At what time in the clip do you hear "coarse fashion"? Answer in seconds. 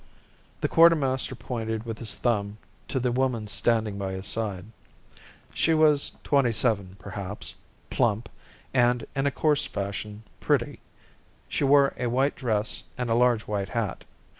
9.31-10.23